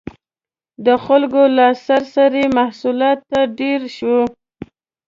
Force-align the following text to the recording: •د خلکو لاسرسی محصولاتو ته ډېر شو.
•د 0.85 0.87
خلکو 1.05 1.41
لاسرسی 1.57 2.45
محصولاتو 2.57 3.25
ته 3.31 3.39
ډېر 3.59 3.81
شو. 3.97 4.17